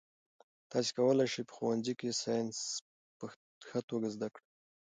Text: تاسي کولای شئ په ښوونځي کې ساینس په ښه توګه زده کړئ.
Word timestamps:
تاسي 0.71 0.91
کولای 0.97 1.27
شئ 1.33 1.43
په 1.47 1.53
ښوونځي 1.57 1.93
کې 1.99 2.17
ساینس 2.21 2.57
په 3.17 3.25
ښه 3.67 3.79
توګه 3.89 4.07
زده 4.15 4.27
کړئ. 4.33 4.43